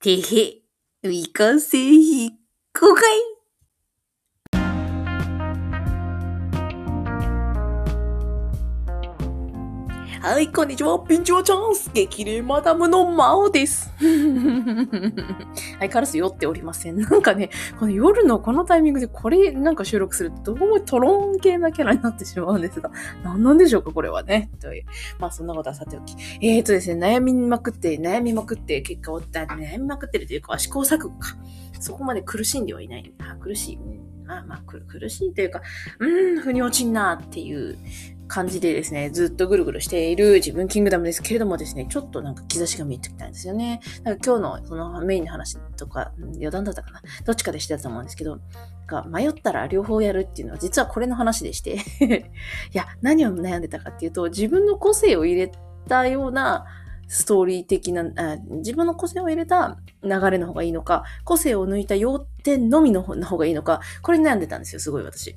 [0.00, 0.62] てへ、
[1.02, 2.38] 未完成品
[2.72, 3.37] 公開。
[10.28, 10.98] はい、こんにちは。
[10.98, 13.90] ピンチはチャンス激励マダムのマオです。
[15.78, 17.00] はい、カラス酔っておりません。
[17.00, 17.48] なんかね、
[17.80, 22.90] この夜のこのタイミングでこれなんか収録するとどうもトロン系なキャラになってしまうんですが、
[23.24, 24.50] 何なんでしょうか、これはね。
[24.60, 24.84] という。
[25.18, 26.14] まあそんなことはさておき。
[26.42, 31.38] えーとですね、悩みまくって、悩みまくって、結果を、悩みまくってるというか、試行錯誤か。
[31.80, 33.14] そこまで苦しんではいない。
[33.20, 33.78] あ、苦しい。
[34.28, 35.62] あまあ、苦しいというか、
[36.00, 37.78] うーん、腑に落ちんなっていう
[38.28, 43.80] 感じでですね、ずっとぐるぐるしている自分キングダムですけれどもですね、ちょっとなんか兆しが見えてきたんですよね。
[44.04, 48.38] だか今日のそのメインの話とか、余談だったかなどっちかでしてたと思うんですけど、
[48.86, 51.76] が迷ったら両方やるっていうのは実はこれの話でして
[52.72, 55.50] いや、何を悩んでたかっていうと、自分の個性を入れ
[55.88, 56.64] たような
[57.08, 65.34] ストーリー的なあ、自分の個性を入れた流れの方がいいのか、個性を抜いた要点のみの方がいいのか、これに悩んでたんですよ、すごい私。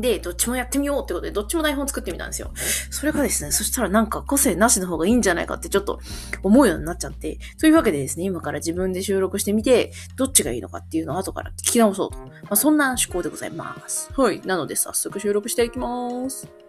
[0.00, 2.50] で、どっちもやってみようってことで、どっちも台本作ってみたんですよ。
[2.90, 6.00] それがですね、そしたらなんか個性なしの方がいいんじゃないかってちょっと
[6.42, 12.18] 思うようになっちゃって、というわけでですね、今から自分で収録してみて、どっちがいいのかっていうのを後から聞き直そうと。
[12.18, 14.10] まあ、そんな思考でございます。
[14.14, 14.40] はい。
[14.44, 16.67] なので早速収録していきます。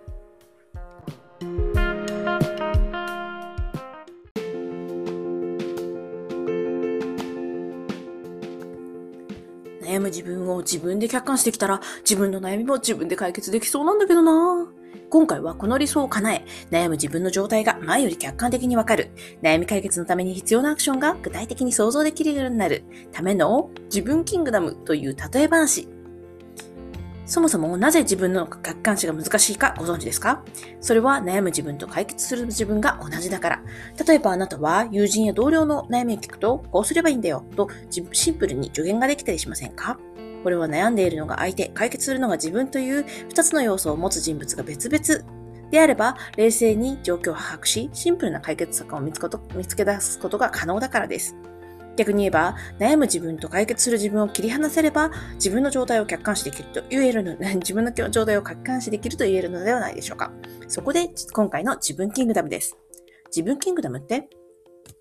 [9.90, 14.68] 悩む自分を自分で客観してきたら、自分の悩みも自分で解決できそうなんだけどな。
[15.10, 19.10] 今回はこの理想を叶え、悩む自分の状態が前より客観的にわかる、
[19.42, 22.84] 悩み解決のために必要なアクションが具体的に想像できるようになる。
[23.12, 25.88] ための自分キングダムという例え話。
[27.30, 30.44] そもそもなぜ自分の客観視が難しいかご存知ですか？
[30.82, 33.62] それは悩む自分と解決する自分が同じだから。
[34.04, 37.70] 例えばあなたは友人や同僚の悩みを聞くと、こうすればいいんだよと
[38.12, 40.00] シンプルに助言ができたりしませんか？
[40.44, 45.24] これは悩んでいるのが相手、解決するのが自分という二つの要素を持つ人物が別々
[45.70, 51.36] であれば、冷静に状況を把握し、シンプルな解決策を見つけ出すことが可能だからです。
[52.00, 60.32] 逆に言えば、悩む自分と解決する自分を切り離せれば、自分の状態を客観視できると言えるの、 自分の状態を客観視できると言えるのではないでしょうか。
[60.70, 62.78] そこで、今回の自分キングダムです。
[63.26, 64.30] 自分キングダムって、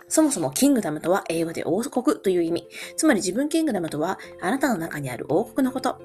[0.09, 2.69] そもそもキングダムとは英語で王国という意味。
[2.97, 6.01] つまり自分キングダムとはあなたの中にある王国のこと。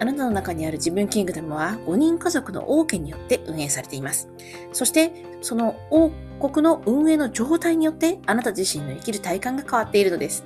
[0.00, 4.28] あなたの中にある自分キングダムは5人家族の王家によって運営されています。
[4.72, 6.10] そして、その王
[6.40, 10.44] 国の運営の状態によってあなた自身の生きる体感が変わっているのです。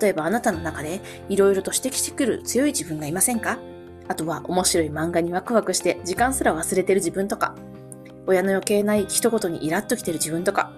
[0.00, 3.58] 例えばあなたの中で色々と指摘してくる強い自分がいませんか？
[4.08, 7.54] あとは面白い漫画にワクワクして時間すら忘れてる自分とか、
[8.26, 10.72] 親の余計ない一言にイラッときてる自分とか、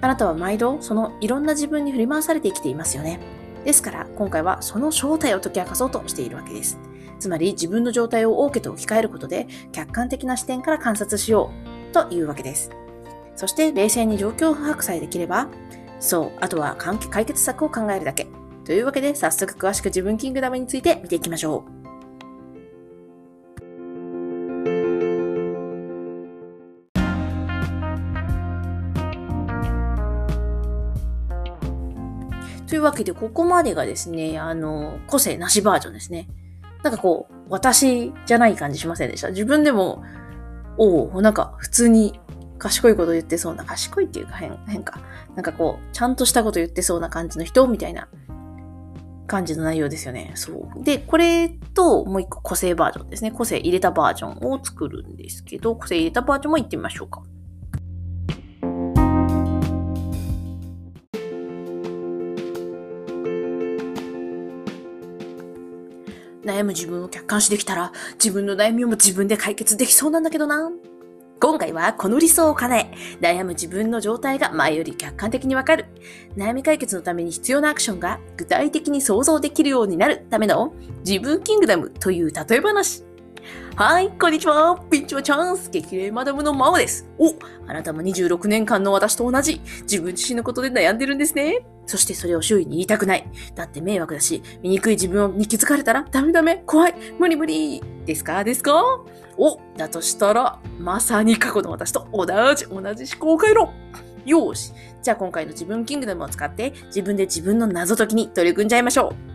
[0.00, 3.20] あなたは毎度そのいろんな自分に振り回されて生きていますよね。
[3.64, 6.78] ですから今回はその正体を解き明かそうとしているわけです。
[7.22, 11.52] つまり自分の状態を王家と置き換えることで客観的な視点から観察しよ
[11.90, 12.70] うというわけです。
[13.36, 15.46] そして冷静に状況を把握さえできれば、
[16.00, 18.26] そう、あとは解決策を考えるだけ。
[18.64, 21.82] というわけで早速詳しく自分キングダムについて見ていきましょう。
[32.66, 36.26] というわけで、ここまでがですね、あの、個性なしバージョンですね。
[36.82, 39.30] なんかこう、私じゃない感じしませんでした？
[39.30, 40.02] 自分でも、
[40.78, 42.20] おお、なんか普通に
[42.58, 45.00] 賢いこと言ってそうな、賢いっていうか変、変か。
[45.34, 48.08] なんかこう、ちゃんとしたこと言ってそうな感じの人みたいな
[49.26, 50.32] 感じの内容ですよね。
[50.34, 50.82] そう。
[50.84, 53.30] で、これともう一個個性バージョンですね。
[53.30, 57.22] 個性入れたバージョンを作るんですけど、個性入れたバージョンも行ってみましょうか。
[66.44, 70.70] 悩む自分を客観視できたら、自分の悩みも自分で解決できそうなんだけどな。
[71.40, 75.86] 今回はこの理想を叶え、悩む自分の状態が前より客観的にわかる。
[76.36, 80.72] 悩み解決のために必要なアクションが具体的に想像できるようになるための
[81.04, 83.11] 自分キングダムという例え話。
[83.74, 84.78] はい、こんにちは。
[84.90, 85.70] ピンチはチャンス。
[85.70, 87.08] 激励マダムのマオです。
[87.18, 87.34] お、
[87.66, 91.64] あなたも26年間の私と同じ、自分自身のことで悩んでるんですね。
[91.86, 93.26] そしてそれを周囲に言いたくない。
[93.54, 97.82] だって迷惑だし、醜い自分に気づかれたらダメダメ、怖い、無理無理。
[98.04, 98.44] ですか？
[98.44, 98.74] ですか？
[99.38, 103.68] お、だとしたら、まさに過去の私と同じ、同じ思考回路。
[104.26, 104.74] よし。
[105.02, 109.31] じゃあ今回の自分キングダムを使って自分で自分の謎解きに取り組んじゃいましょう。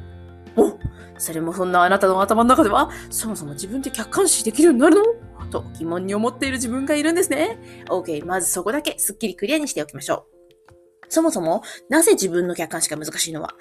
[0.58, 0.78] お
[1.18, 5.04] それもそんなあなたの頭の中では、そもそも自分で客観視できるようになるの？
[5.50, 7.58] と疑問に思っている自分がいるんですね。
[7.88, 10.38] OK、まずそこだけすっきりクリアにしておきましょう。
[11.10, 13.56] そもそも、なぜ自分の客観視が難しいのは、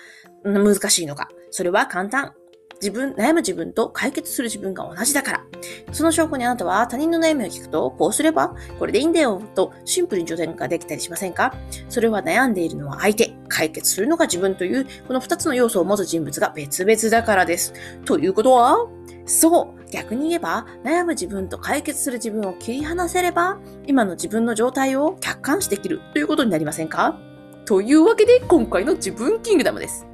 [0.45, 1.29] 難しいのか。
[1.51, 2.35] それは簡単。
[2.81, 5.45] 自分、悩む自分と解決する自分が同じだから。
[5.93, 11.55] その証拠にあなたは他人の悩みを聞くと、こうすれば、これでいいんだよ、とシンプルに助言ができたりしませんか？
[11.89, 17.73] それは悩んでいるのは相手、解決するのが自分という、この二つの要素を持つ人物が別々だからです。
[18.05, 18.87] ということは、
[19.25, 27.19] そう、逆に言えば、悩む自分と解決する自分を切り離せれば、今の自分の状態を客観視できるということになりませんか？
[27.65, 30.07] というわけで、今回の自分キングダムです。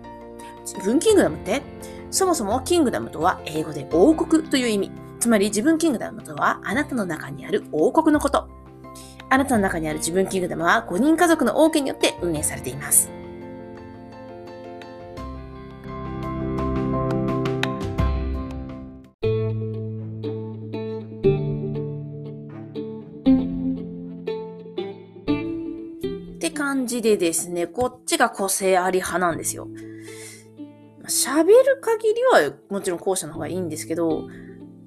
[0.64, 1.60] 自分キングダムって
[2.12, 4.92] そもそもキングダムとは英語で王国という意味。
[5.18, 8.50] つまり自分キングダムとはあなたの中にある王国のこと。
[9.30, 13.10] あなたの中にある自分キングダムは5人家族の王家によって運営されています。
[26.34, 29.66] って感じでですね、こっちが個性あり派なんですよ。
[31.12, 34.28] 喋る限りはもちろん後者の方がいいんですけど、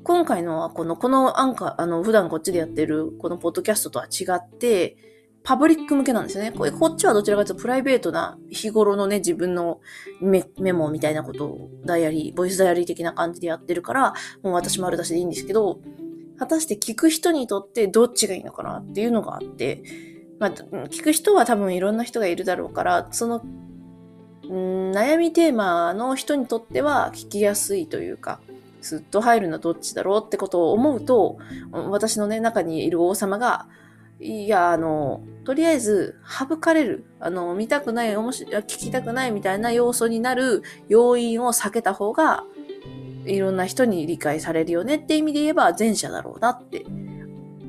[0.03, 4.97] 今回のはこの、このアンカー、あの、普段こっちでやってるこのポッドキャストとは違って、
[5.43, 6.51] パブリック向けなんですよね。
[6.51, 9.79] これ、こっちはどちらかというとプライベートな日頃のね、自分の
[10.19, 15.79] メメモみたいなことをダイアリー、ボイスダイアリー的な感じでやってるから、もう私丸出しでいいんですけど、
[16.39, 19.83] 果たして聞く人にとってどっちがいいのかなっていうのがあって、
[20.39, 23.45] まあ、聞く人は多分いろんな人がいるだろうから、その
[24.49, 28.39] うん悩みテーマの人にとっては聞きやすいというか、
[28.81, 31.37] すっと入るのはどっちだろうってことを思うと、
[31.71, 33.67] 私のね、中にいる王様が、
[34.19, 42.43] いや、あの、とりあえず、省かれる、あの、見たくない、面白い、聞きたくないみたいな要素になる要因を避けた方が、
[43.25, 46.85] いろんな人に理解されるよねって意味で言えば前者だろうなって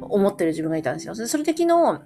[0.02, 1.14] 思ってる自分がいたんですよ。
[1.14, 2.02] それで昨日、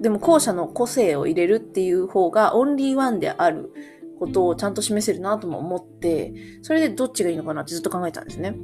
[0.00, 3.72] でも後者の個性を入れるっていう方がオンリーワンである
[4.18, 8.54] ことをちゃんと示せるなとも思って、それでどっちがいいのかなってずっと考えたんですね。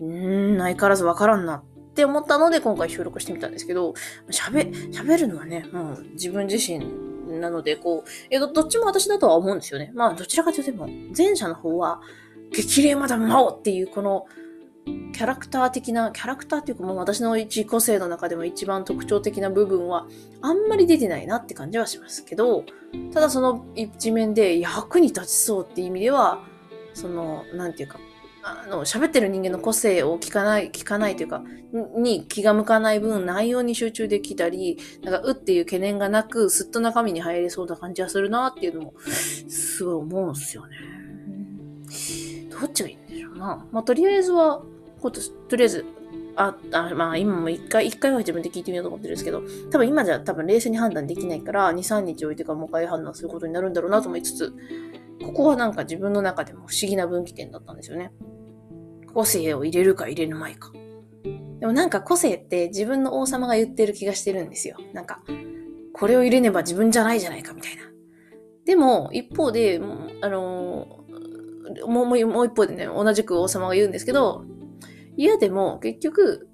[0.00, 1.64] うーん、相変わらずわからんなっ
[1.94, 3.94] て思ったので今回収録してみたんですけど、
[4.30, 6.84] 喋、喋るのはね、もう自分自身
[7.38, 9.92] なので、こう、えど、どっちも私だとは思うんですよね。
[9.94, 12.00] まあ、どちらかというと、前者の方は、
[12.52, 14.26] 激励まだ魔王っていうこの
[15.12, 20.06] キャラクター的な、キャラクターっていうか、もう私の一個性の中でも一番特徴的な部分は、
[20.40, 22.64] あんまり出てないなって感じはしますけど、
[23.12, 26.42] ただその一面で役に立ちそうっていう意味では、
[26.94, 27.98] その、なんていうか、
[28.42, 31.42] あの、喋ってる人間の個性を聞かない、聞かないというか、
[31.72, 38.94] に気が向かない分、内容に集中できたり、なんか、うっていう懸念がなく、すっと中身に入れそうな感じはするなっていうのも、
[39.48, 40.76] すごい思うんですよね。
[42.50, 43.66] どっちがいいんでしょうな。
[43.70, 44.62] まあ、とりあえずは、
[45.00, 45.84] こと、とりあえず、
[46.36, 54.52] あ、あまあ今も一回、一回は自分で聞いてみようと思ってるんですけど、多分今じゃ多分冷静に判断できないから、2、3日置いてからもう一回判断することになるんだろうなと思いつつ、
[55.24, 58.12] ここはなんか自分の中でも不思議な分岐点だったんですよね。
[59.12, 60.72] 個性を入れるか入れるまいか。
[61.60, 64.76] でもなんか個性って自分の王様が言ってる気がしてるんですよ。
[64.94, 65.22] なんか、
[65.92, 67.82] これを入れねば自分じゃないじゃないかみたいな。
[68.64, 69.80] でも、一方で、
[70.22, 71.04] あの
[71.86, 74.44] もう、もう一方でね、同じく王様が言うんですけど、
[75.16, 76.48] 嫌でも結局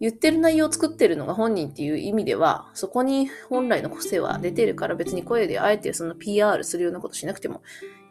[0.00, 7.62] 言ってる内容を作ってるのが本人っていう意味では、そこに本来の個性は出てるから別に声であえてその PR するようなことしなくても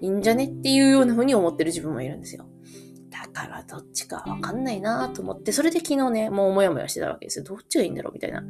[0.01, 2.45] いいんじゃねっていうような風に思ってる自分もいるんですよ。
[3.09, 7.45] だからどっちかわかんないなと思って、それで昨日ね、もうもやもやしてたわけですよ。
[7.45, 8.43] どっちがいいんだろうみたいな。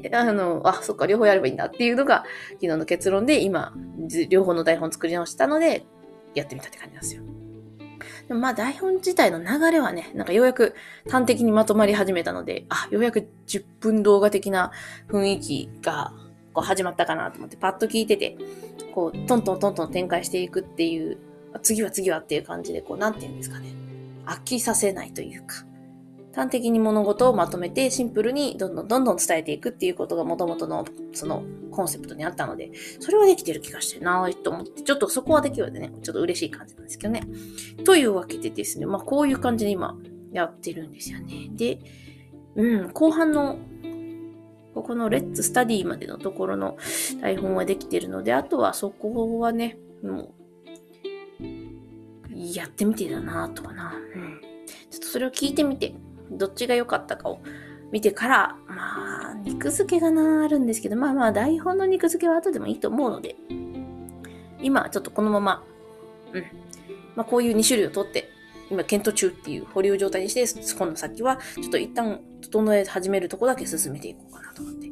[0.00, 3.74] で、あの、あ、そっか、両方やればいいんだっていうのが昨日の結論で、今、
[4.30, 5.84] 両方の台本作り直したので、
[6.34, 7.22] やってみたって感じなんですよ。
[8.28, 10.74] でもまあ台本自体の流れはね、なんかようやく
[11.10, 14.72] 端的にまとまり始めたので、あ、ようやく10分動画的な
[15.08, 16.12] 雰囲気が
[16.52, 18.36] こう始まったかなと思ってパッと聞いてて、
[18.94, 21.18] こう、トントントントン展開していくっていう、
[21.62, 23.74] 次は次はっていう感じで、こう、なんて言うんですかね。
[24.24, 25.64] 飽きさせないというか、
[26.34, 37.22] 端的に物事をまとめてシンプルにどんどんどんどん伝えていくっていうことが元々のそのコンセプトにあったので、それはできてる気がしてなぁと思って、ちょっとそこはできるでね、ちょっと嬉しい感じなんですけどね。
[37.84, 39.96] というわけでですね、まあこういう感じで今
[40.32, 41.50] やってるんですよね。
[41.52, 41.78] で、
[42.56, 43.58] うん、後半の
[44.74, 46.76] ここのレッツスタディまでのところの
[47.20, 50.34] 台本はできてるので、あとはそこはね、も
[51.40, 51.44] う、
[52.34, 53.94] やってみてだなとはな。
[54.14, 54.40] うん。
[54.90, 55.94] ちょっとそれを聞いてみて、
[56.30, 57.40] どっちが良かったかを
[57.92, 63.36] 見てから、まあ、肉付けがなあるんですけど、まあまあ、台本の肉付けは後でもいいと思うので、
[64.60, 65.64] 今、ちょっとこのまま、
[66.32, 66.42] うん。
[67.14, 68.30] まあ、こういう2種類を取って、
[68.70, 70.44] 今、検討中っていう保留状態にして、
[70.76, 74.86] 今度先は、ちょっと一旦整え始めるとこだけ進めていこうかなと思って。
[74.86, 74.90] い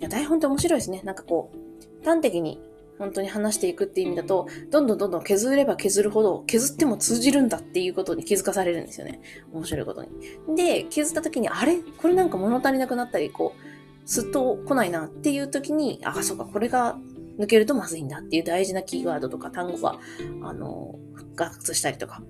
[0.00, 1.00] や、台本って面白いですね。
[1.04, 2.60] なんかこう、端的に
[2.98, 9.20] 本当に話していくっていう意味だと、どんどんどんどん削れば削るほど、削っても通じるんだっていうことに気づかされるんですよね。
[9.52, 10.56] 面白いことに。
[10.56, 11.78] で、削った時に、あれ？
[11.98, 16.96] これなんか物足りなくなったり、こう、すっと来ないなっていう時に、あ、そうか、これが
[17.38, 19.98] 抜けるとまずいんだっていう大事なキーワードとか単語が、
[20.42, 22.22] あの、復活したりとか。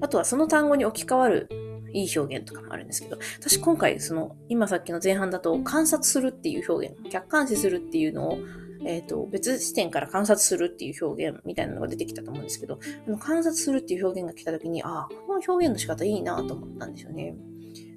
[0.00, 1.48] あとはその単語に置き換わる
[1.92, 8.38] いい表現とかもあるんですけど、私今回その、今さっきの前半だと観察するっていう表現、客観視するっていうのを、
[8.84, 17.34] えっ、ー、と、別視点から観察するっていう表現みたいなのが出てきたと思うんですけど、あの観察するっていう表現が来た時に、ああ、この表現の仕方いいなと思ったんですよね。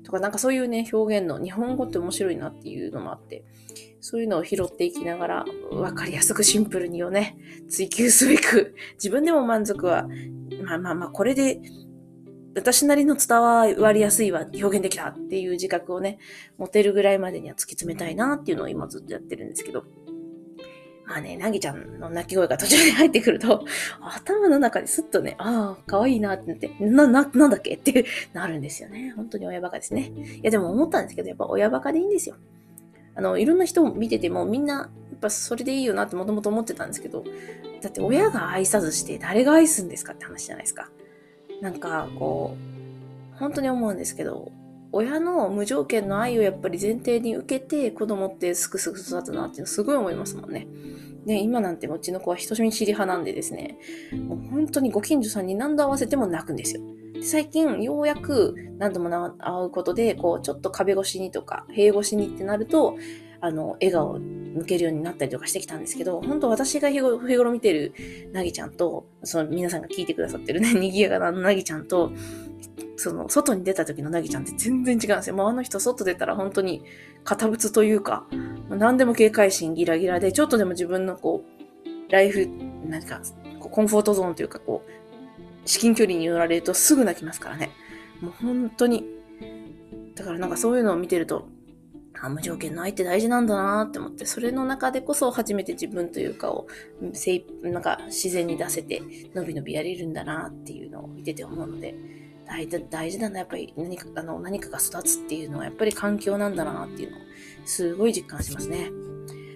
[0.04, 3.44] とか、なんかそういうね、表現の日本語って面白いなっていうのもあって、
[4.00, 7.38] そういうのを拾っていきながら、わかりやすくシンプルにをね、
[7.70, 10.08] 追求すべく、自分でも満足は、
[10.64, 11.60] まあまあまあ、これで
[12.58, 16.18] 私なりの伝わりやすいは表現できたっていう自覚をね、
[16.58, 19.84] 持てるぐらいまでには突き詰めたいなっていうのを今ずっとやってるんですけど。
[21.08, 23.64] まあね、なぎちゃんの泣き声が途中で入ってくると、
[24.02, 27.76] 頭の中ですっとね、ああ、可愛いなってなって、な、な、なんだっけ？
[27.76, 29.14] ってなるんですよね。
[29.16, 30.12] 本当に親バカですね。
[30.42, 32.36] いやでも思ったんですけど、やっぱ親バカでいいんですよ。
[33.16, 37.24] あの、いろんな人を見ててもみんな、やっぱそれでいいよなってもともと思ってたんですけど、
[37.82, 40.90] だって親が愛さずして誰が愛すんですかって話じゃないですか。
[41.62, 42.58] なんかこ
[43.36, 44.52] う、本当に思うんですけど、
[44.98, 50.68] 親の無条件の愛をやっぱり前提に受けて子供ってすくすく育つなっていうのすごい思いますもんね。
[51.28, 53.78] で、今なんてうちの子は人見知り派なんでですね、
[54.28, 56.82] もう本当にご近所さんに何度合わせても泣くんですよ。
[57.22, 62.96] 最近ようやく何度も会うことで、こうちょっと壁越しにとか、塀越しにってなると、
[63.40, 67.94] あの、笑顔を向けるようになったりとかしてきたんですけど、本当私が日頃見てる
[68.34, 72.12] なぎちゃんと、その皆さんが聞いてくださってるね、 賑やかななぎちゃんと、
[72.96, 75.36] その、外に出た時のなぎちゃんって全然違うんですよ。
[75.36, 76.84] もうあの人外出たら本当に
[77.24, 78.28] 堅物というか、
[78.70, 82.50] 何でも警戒心ギラギラで、ちょっとでも自分のこう、ライフ、
[82.86, 83.22] 何か、
[83.60, 84.92] コンフォートゾーンというか、こう、
[85.68, 87.70] 至近距離に寄られるとすぐ泣きますからね。
[88.22, 89.06] もう本当に。
[90.16, 91.48] だからなんかそういうのを見てると、
[92.22, 96.68] あ、無条件の愛って大事なんだなって思って、それの中でこそ初めて自分というかを、
[97.64, 99.02] なんか自然に出せて、
[99.34, 101.96] のびのびやれるんだなっていうのを見てて思うので、
[102.46, 107.20] 大大事だな、やっぱり何かあの何かが育つっていうのはやっぱり環境なんだなっていうのを
[107.66, 108.90] すごい実感しますね。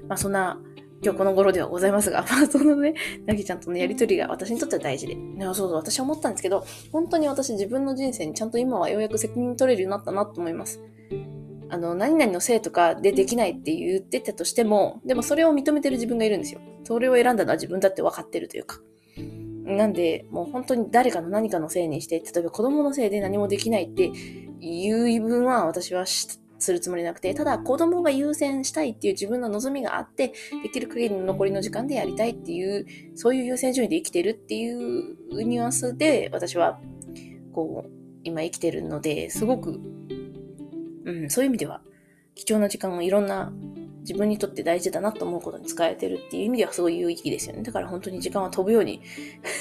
[0.07, 0.59] まあそんな
[1.03, 2.93] 今日この頃ではございますが、まあそのね、
[3.25, 5.17] なぎちゃんとのやりとりが私にとっては大事で。
[5.39, 10.79] そうそう、私は思ったんですけど、本当に私自分の人生にちゃんと今はようやく責任取れるようになったなと思います。
[11.71, 16.59] あの、何々のせいとかでできないって言ってたとしても、でもそれを認めてる自分がいるんですよ。
[16.83, 18.81] それを選んだのは自分だって分かってるというか。
[19.63, 24.11] なんで、もう本当に誰かの何かのせいにして、例えば子供のせいで何もできないって
[24.59, 32.85] いう言い分は私はするつもりなくて、ただ子供が優先したいっていう自分の望みがあって、できる限りの残りの時間でやりたいっていう、
[33.15, 36.81] そういう優先順位で生きてるっていうニュアンスで私は、
[37.53, 37.89] こう、
[38.23, 39.79] 今生きてるので、すごく
[41.05, 41.81] うん、そういう意味では、
[42.35, 43.51] 貴重な時間をいろんな
[44.01, 47.63] 自分にとって大事だなと思うことに使えてるっていう意味ではすごい有意義ですよね。
[47.63, 49.01] だから本当に時間は飛ぶように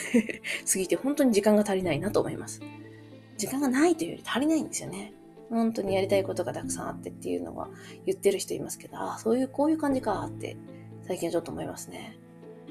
[0.71, 2.61] 過ぎて本当に時間が足りないなと思います。
[3.37, 5.13] 時間がないというより足りないんですよね。
[5.51, 7.69] 本当にやりたいことがたくさんあってっていうのは
[8.07, 10.57] 言ってる人いますけど、ああ、そういう、こういう感じかって
[11.07, 12.17] 最近はちょっと思いますね。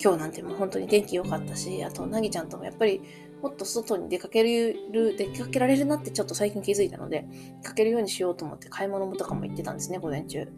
[0.02, 3.02] 今日なんてもう本当に天気良かったし、あと、なぎちゃんともやっぱり
[3.42, 4.76] もっと外に出かける、
[5.18, 7.26] 出かけられるなってちょっと最近気づいたので、
[7.62, 10.46] 出かけるようにしようと思って買い物もとかも行ってたんですね、午前中。
[10.46, 10.52] も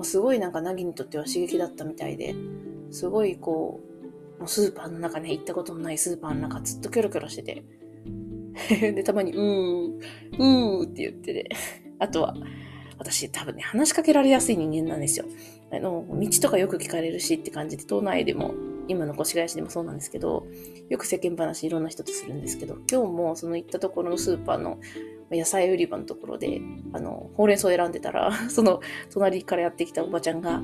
[0.00, 2.34] うすごいなんかナギにとっては刺激だったみたいで、
[2.90, 3.80] すごいこ
[4.38, 7.64] う、もうスーパーの中ね、行ったことのないスーパーの中ずっとキョロキョロしてて、
[8.92, 9.98] で、たまに、うー、
[10.38, 11.48] うーって言ってて、
[11.98, 12.34] あとは、
[12.98, 15.26] 私多分ね、話しかけられやすい人間なんですよ。
[15.70, 18.54] あの、道とかよく聞かれるしって感じで、都内でも
[18.88, 20.46] 今の越谷市でもそうなんですけど、
[20.92, 24.78] よく世間話いろんな人とするんですけど、今日もその行ったところのスーパーの
[25.30, 26.60] 野菜売り場のところで、
[26.92, 30.62] あの、ほうれん草を選んでたら、 その隣からやってきたおばちゃんが、あ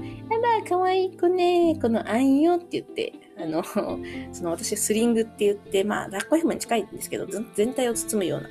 [0.59, 3.65] ら、かわいい子ね、このあんよって言って、あの、
[4.33, 8.51] その私スリングって言って、まあ、抱っこ紐に近いんですけど、全体を包むような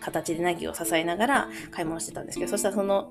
[0.00, 3.10] 形でナギを支えながら買い物してたんですけど、そしたらその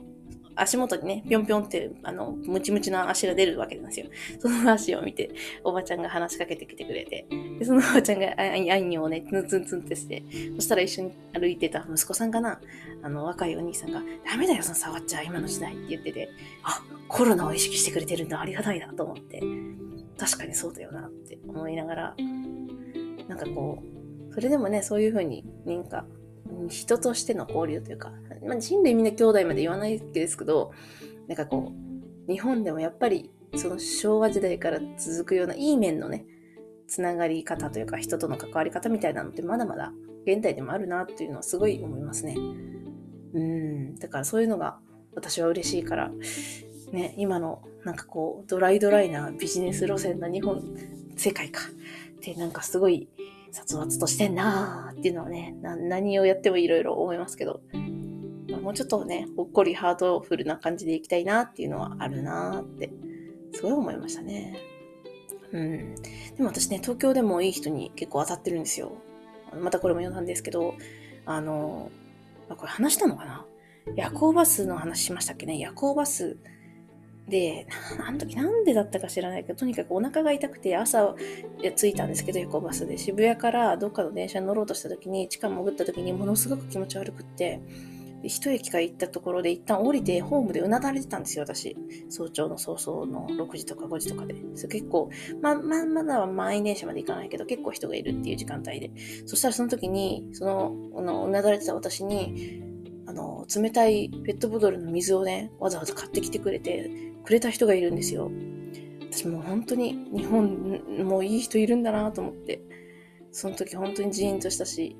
[0.58, 4.08] 足元にね、ぴょんぴょんって、あの、ムチムチな足が出るわけなんですよ。
[4.40, 5.32] その足を見て、
[5.64, 7.28] おばちゃんが話しかけてきてくれて、
[7.60, 10.24] でそのおばちゃんがあいあいにをね、ツンツンツンってして、
[10.56, 12.60] そしたら一緒に歩いてた息子さんかな、
[13.02, 16.30] あの、若いお兄さんが、ダメだよ、その触っちゃ、今の時代って言ってて、
[16.64, 19.42] あ、コロナを意識してくれてるんだ、ありがたいなと思って、
[20.18, 22.16] 確かにそうだよなって思いながら、
[23.28, 23.84] なんかこ
[24.30, 26.06] う、それでもね、そういうふうに、なんか、
[26.70, 28.12] 人としての交流というか、
[28.46, 30.72] まあ、人類みんな兄弟まで言わないですけど、
[31.28, 31.74] なんかこ
[32.28, 36.26] う、日本でもやっぱりその昭和時代から続くようないい面のね、
[36.88, 39.92] つながり方というか人との関わり方みたいなのってまだまだ
[40.26, 42.36] 現代でもあるなっていうのはすごい思いますね。
[43.34, 44.80] うん、だからそういうのが
[45.16, 46.12] 私は嬉しいから、
[46.92, 50.64] ね、今のなんかこうドライドライなビジネス路線な日本、
[51.16, 51.62] 世界か。
[52.18, 53.08] ってなんかすごい
[53.52, 57.62] 殺伐としてんなーっていうのはね、何をやってもいろいろ思いますけど、
[58.68, 62.92] もうちょっとね、ほっこりハートフルな感じでいきたいなっていうのはあるなって、
[63.54, 64.58] すごい思いましたね。
[65.54, 65.96] うん。
[65.96, 66.04] で
[66.40, 68.92] も私ね、東京でもいい人に結構当たってるんですよ。
[69.58, 70.74] またこれも読んだんですけど、
[71.26, 71.90] あの、
[72.50, 73.46] あこれ話したのかな？
[73.96, 75.58] 夜行バスの話しましたっけね？
[75.58, 76.36] 夜行バス
[77.30, 77.68] で、
[78.06, 81.16] あの時なんでだったか知らないけど、とにかくお腹が痛くて朝
[81.78, 87.62] 着いたんですけど、夜行バスで渋谷からどっかの電車に乗ろうとした時に、地下潜った時にものすごく気持ち悪くって、
[88.24, 91.76] 一駅から行ったところで一旦降りてホームでうなだれてたんですよ、私。
[92.10, 94.36] 早朝の早々の6時とか5時とかで。
[94.56, 95.10] そ結構、
[95.42, 98.92] ま、ま、まだは満員電車まで行かないけど、結構人がいるっていう時間帯で。
[99.26, 102.62] そしたらその時に、その、うなだれてた私に、
[103.06, 106.90] あの、冷たいペットボトルの水をね、わざわざ買ってきてくれて、
[107.24, 108.32] くれた人がいるんですよ。
[109.12, 112.62] 私もう本当に日本もういい人いるんだなと思って、
[113.32, 114.96] その時本当にジーンとしたし、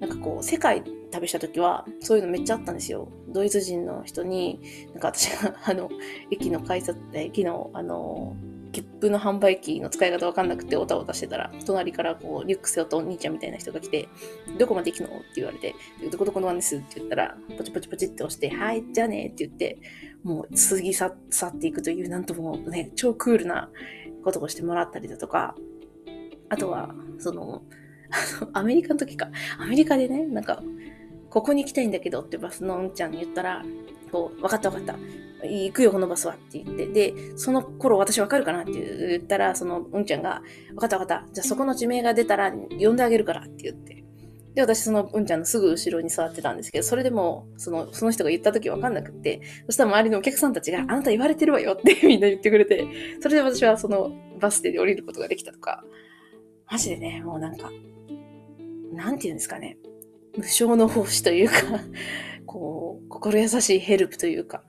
[0.00, 3.08] なんかこう、世界旅した時は、そういうのめっちゃあったんですよ。
[3.28, 4.60] ドイツ人の人に、
[4.92, 5.90] なんか私が、 あの、
[6.30, 8.36] 駅の改札、駅の、あの、
[8.72, 14.08] 切符の販売機の使い方わかんなくておたおたしてたら、隣からこう、リュック背負ったお兄ちゃんみたいな人が来て、
[14.58, 15.18] どこまで行くの？
[15.18, 15.74] って言われて、
[16.10, 16.76] どこどこのワンです？
[16.76, 19.78] って言ったら、ポチポチポチって押して、はい、じゃあねって言って、
[20.22, 23.70] もう過ぎ去っていくという、なんともね、超クールな
[24.22, 25.56] ことをしてもらったりだとか、
[26.48, 27.62] あとは、その、
[28.52, 29.30] アメリカの時か。
[29.58, 30.62] アメリカでね、なんか、
[31.28, 33.64] ここに行きたいんだけどってバスのうんちゃんに言ったら、
[34.10, 35.46] こう、分かった分かった。
[35.46, 36.86] 行くよ、このバスはって言って。
[36.86, 41.32] で、その頃私分かるかなって言ったら、そのうんちゃんが、分かった分かった。
[41.32, 44.04] じゃあそこの地名が出たら呼んであげるからって言って。
[44.54, 52.86] で、私そのうんちゃんのすぐ後ろに座ってたんですけど、それでも、その、その人が言った時分かんなくって、そしたら周りのお客さんたちが、あなた言われてるわよってみんな言ってくれて、
[53.20, 55.84] それで私はそのバス停で降りることができたとか、
[56.70, 57.70] マジでね、もうなんか、
[58.92, 59.76] なんて言うんですかね。
[60.36, 61.54] 無償の奉仕というか
[62.46, 64.62] こう、心優しいヘルプというか、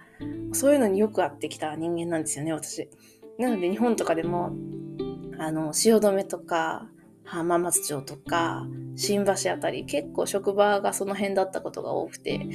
[0.51, 2.89] そういうのによく合ってきた人間なんですよね、私。
[3.37, 4.51] なので日本とかでも、
[5.37, 6.89] あの、汐留とか、
[7.23, 12.47] 浜松町とか、新橋あたり、結構職場がその辺だったことが多くて、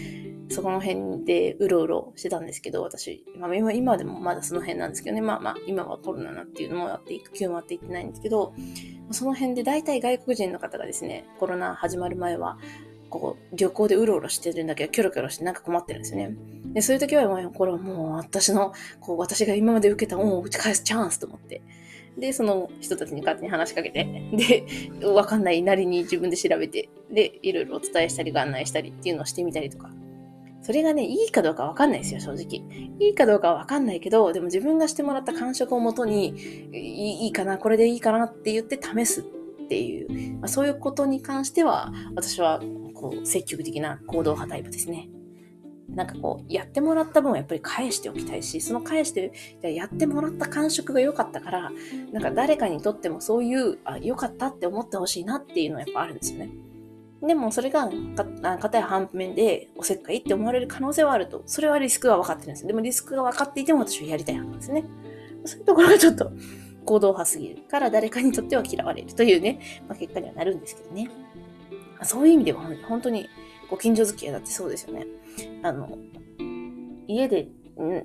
[0.49, 8.55] そこの辺でうろうろしてたんですけど、私、まあ、今でもまだその辺なんですけどね、まあまあ、今はコロナなっていうのもあって、育休もあって行ってないんですけど、
[9.11, 12.59] その辺で大体外国人の方がですね、コロナ始まる前は、
[13.09, 16.37] こう、旅行でうろうろしてるんだけど、キョロキョロしてなんか困ってるんですよね。
[16.73, 21.63] で、そういう時は、これはもう私の、こう、私が今まで受けた恩を打ち返すチャンスと思って。
[22.19, 29.91] で、その人たちに勝手に話しかけて、で、わかんないなりに自分で調べて、で、いろいろお伝えしたり、案内したりっていうのをしてみたりとか。
[30.67, 32.89] それがね、いいかどうかわかんないですよ、正直。
[32.99, 36.35] いいかどうかはわかんないけど、でも自分がしてもらった感触をもとに、
[36.73, 39.25] いいかな、これでいいかなって言って試すっ
[39.69, 42.61] ていう、まあ、そういうことに関しては、私は
[42.95, 45.09] こう積極的な行動派タイプですね。
[45.89, 51.73] なんかこう、やってもらった分はやっぱり返しておきたいし、その返して、やってもらった感触が良かったから、
[52.11, 56.51] なんか誰かにとってもそういう、あ、良かったって思ってほしいなっていうのはやっぱあるんですよね。
[57.23, 57.89] でもそれが、
[58.59, 61.43] かたや反面でおせっかいって思われる可能性はあると。
[61.47, 62.67] それはリスクが分かってるんです。
[62.67, 64.85] でもリスクが分かっていても私はやりたい派なんですね。
[65.45, 66.31] そういうところがちょっと
[66.85, 71.11] 行動派すぎるから誰かにとっては嫌われるというね、まあ、結果にはなるんですけどね。
[72.03, 73.29] そういう意味では本当に
[73.71, 75.07] ご近所付き合いだってそうですよね。
[75.63, 75.99] あの、
[77.09, 77.49] 家で、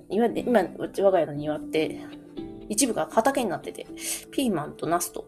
[0.09, 1.99] 今、今、我が家の庭って、
[2.69, 3.85] 一部が畑になってて、
[4.31, 5.27] ピーマンとナスと、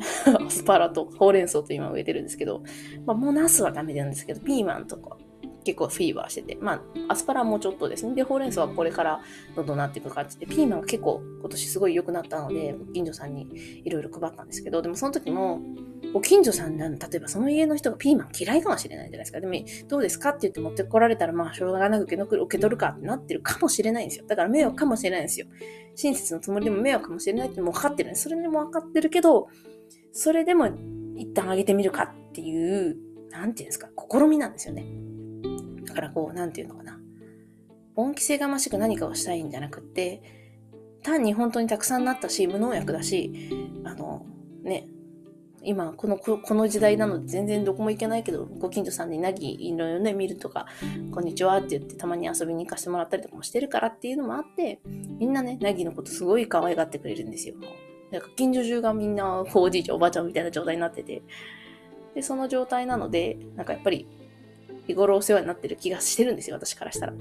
[0.46, 2.62] アスパラとほうれん草と今植えてるんですけど、
[3.06, 5.16] まあ、もうナスはダメなんですけど、ピーマンとか
[5.64, 8.14] 結構フィーバーしてて、まあ、アスパラもちょっとですね。
[8.14, 9.20] で、ほうれん草はこれから
[9.54, 13.48] どんどんなっていく感じで、ピーマンが結構今年すごい良くなったので、近所さんに
[13.84, 15.60] いろいろ配ったんですけど、でもその時も、
[16.14, 19.40] ご近所さんなん、例えばその家の人がピーマン嫌いかもしれないじゃないですか。
[19.40, 19.54] でも、
[19.86, 24.26] どうですかって言って持ってこられたら、まあ、しょうがなく受け取るかってなってるかもしれないんですよ。
[24.26, 25.46] だから迷惑かもしれないんですよ。
[25.94, 28.24] 親切のつもりでも迷惑かもしれないってもう分かってるんです。
[28.24, 29.48] それでも分かってるけど、
[30.12, 30.68] それでも
[31.16, 32.96] 一旦あげてみるかっていう、
[33.30, 34.86] なんていうんですか、試みなんですよね。
[35.86, 36.98] だからこう、なんていうのかな。
[37.96, 40.22] 恩着せがましく何かをしたいんじゃなくって、
[41.02, 43.50] 単に本当にたくさんなったし、無農薬だし、
[43.84, 44.26] あの、
[44.62, 44.86] ね、
[45.62, 50.66] 今この、この時代なので全然どこも行けないけど、ご近所さんになぎいろいろね、見るとか、
[51.12, 54.80] こんにちはって言ってたまに遊びに行かせてもらったりとかもしてるからっていうのもあって、
[55.18, 57.56] みんなね、なぎのことすごい可愛がってくれるんですよ。
[58.10, 61.22] なんか近所中がみんな、おじいちゃんおばあちゃんみたいな状態になってて。
[62.14, 64.06] で、その状態なので、なんかやっぱり、
[64.86, 67.12] 日頃お世話になってる気がしてるんですよ、私からしたら。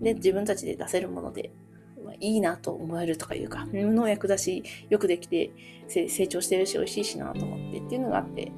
[0.00, 1.50] で、自分たちで出せるもので
[2.02, 5.50] ま、いいなと思えるとかいうか、無農薬だし、よくできて
[5.88, 8.52] 成長してるし、美味しいしなと思ってっていうのがあって、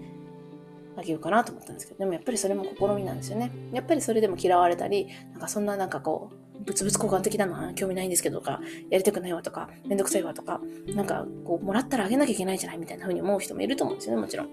[0.97, 3.51] あげようかなと思ったんですけど、でもやっぱりそれも試みなんですよね。
[3.73, 10.61] やっぱりそれでも嫌われたり、なんかそんななんかこう、物々交換的なのは興味ないんですけどとか、やりたくないわとか、めんどくさいわとか、
[10.95, 14.49] なんかこう、もらったらあげなきゃいけないじゃないみたいな風に思う人もいると思うんですよね、もちろん。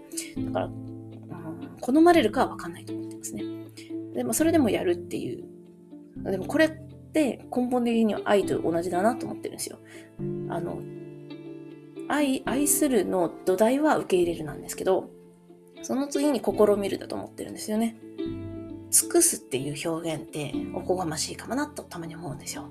[0.46, 3.44] だから、うん、好まれるかはわかんないと思ってますね。
[4.14, 5.44] でもそれでもやるっていう。
[6.24, 9.80] でもこれって根本的には愛と同じだなと思ってるんですよ。
[10.50, 10.82] あの、
[12.10, 15.10] 愛、愛するの土台は受け入れるなんですけど、
[15.82, 17.96] その次に試みるだと思ってるんですよね。
[18.92, 22.70] 尽くすっていう表現っておこがましいかもなとたまに思うんですよ。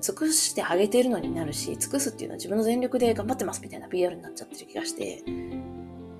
[0.00, 5.22] 尽くしてあげてるのになるし、尽くすっていうのは自分の全力で頑張ってますみたいな PR になっちゃってる気がして、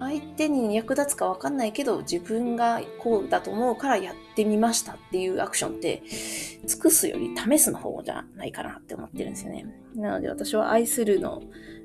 [0.01, 6.03] 相手に役立つかわかんないけど、自分がこうだと思うからやってみましたっていうアクションって、
[6.67, 9.67] 尽くすより試すの方じゃないかなって思ってるんですよね。
[9.95, 11.43] なので私は愛するの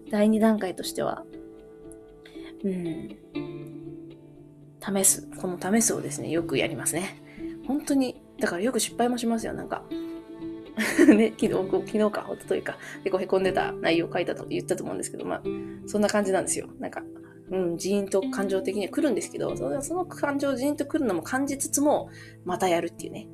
[0.09, 1.25] 第2段階としては、
[2.63, 3.17] うん、
[4.79, 5.27] 試す。
[5.37, 7.22] この試すをですね、よくやりますね。
[7.67, 9.83] 本当に、だからよく失敗もしますよ、なんか。
[11.07, 11.51] ね、昨日、
[11.85, 15.43] 昨日か、おとといか、結構凹んでた内容を書いたと言ったと思うんですけど、まあ、
[15.85, 16.67] そんな感じなんですよ。
[16.79, 17.03] なんか、
[17.51, 22.09] うん、ジーンと感情的には来るんですけど、その感情ジーンと来るのも感じつつも、
[22.45, 23.27] またやるっていうね。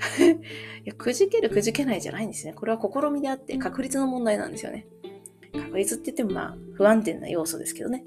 [0.84, 2.52] いや、くじけるくじけないじゃないんですね。
[2.52, 4.86] これは試みであって確率の問題なんですよね。
[5.52, 8.04] 確率って言ってもまあ不安定な要素ですけどね。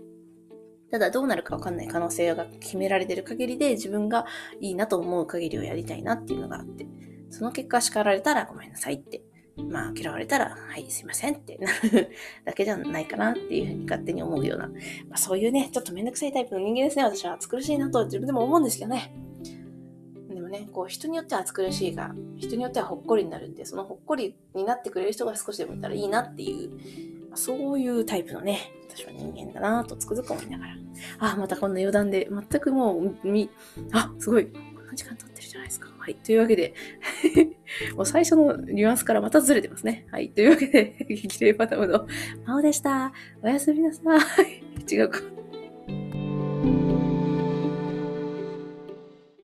[0.93, 4.27] ただどうなるかわかんない可能性が決められてる限りで自分が
[4.61, 6.85] いいなと思う限りをやりたいなっていうのがあって、
[7.31, 9.23] その結果叱られたらごめんなさいって
[9.57, 12.11] まあ、嫌われたら、はい、すいませんってなる
[12.45, 14.73] だけじゃないかなっていうふうに勝手に思うような、ま
[15.13, 17.03] あ、そういうね、ちょっとめんどくさいタイプの人間ですね。
[17.03, 19.15] 私は暑苦しいなと自分でも思うんですけどね。
[20.29, 28.59] でもね、こう、人によっては暑苦しいが、人によってはほっこりになるんで、そのほっこりになってくれる人が少しでもいたらいいなっていう、ま、そういうタイプのね、
[28.95, 30.75] 私は人間だなとつくづく思いながら。
[31.19, 33.49] あ、またこんな余談で、全くもう、み、
[33.91, 34.45] あ、すごい。
[34.45, 35.89] こんな時間経ってるじゃないですか。
[35.97, 36.15] はい。
[36.15, 36.73] というわけで
[37.95, 40.05] もう最初のニュアンスからまたずれてますね。
[40.11, 40.29] はい。
[40.29, 42.07] というわけで、激励パタムの
[42.45, 43.13] まおでした。
[43.41, 44.01] おやすみなさ
[44.43, 44.63] い。
[44.93, 45.42] 違うか。